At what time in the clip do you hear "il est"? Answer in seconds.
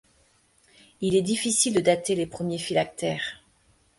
1.01-1.21